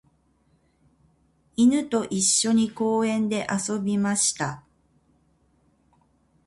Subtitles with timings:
[1.57, 4.63] 犬と一緒に公園で遊びました。